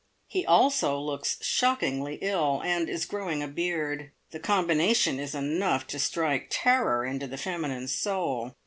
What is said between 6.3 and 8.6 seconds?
terror into the feminine soul.